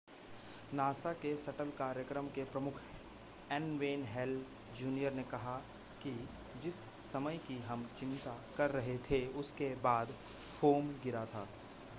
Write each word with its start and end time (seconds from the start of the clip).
NASA 0.73 1.11
के 1.13 1.35
shuttle 1.37 1.69
कार्यक्रम 1.69 2.27
के 2.27 2.43
प्रमुख 2.43 2.79
एन 3.51 3.77
वेन 3.77 4.03
हेल 4.05 4.35
जूनियर 4.75 5.13
ने 5.13 5.23
कहा 5.23 5.57
कि 6.03 6.15
जिस 6.63 6.79
समय 7.11 7.37
की 7.37 7.59
हम 7.59 7.87
चिंता 7.97 8.37
कर 8.57 8.71
रहे 8.71 8.97
थे 9.11 9.25
उसके 9.39 9.73
बाद 9.83 10.07
फोम 10.61 10.89
गिरा 11.03 11.25
था 11.25 11.47